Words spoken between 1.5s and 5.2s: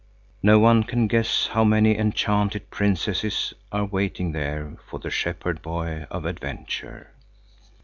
how many enchanted princesses are waiting there for the